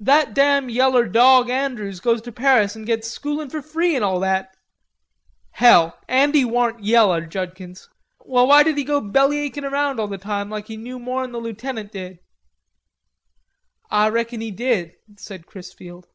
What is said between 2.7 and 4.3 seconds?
an' gets schoolin' free an' all